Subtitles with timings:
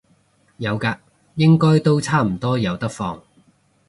[0.57, 0.97] 有嘅，
[1.35, 3.21] 應該都差唔多有得放